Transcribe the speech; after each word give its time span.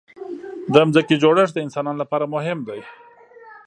د 0.73 0.75
ځمکې 0.93 1.15
جوړښت 1.23 1.53
د 1.55 1.59
انسانانو 1.65 2.01
لپاره 2.03 2.25
مهم 2.35 2.59
دی. 2.67 2.79